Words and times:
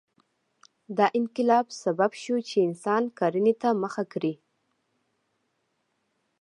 دا 0.97 1.05
انقلاب 1.19 1.65
سبب 1.83 2.11
شو 2.21 2.35
چې 2.49 2.57
انسان 2.67 3.03
کرنې 3.17 3.53
ته 3.61 3.69
مخه 3.83 4.03
کړي. 4.13 4.33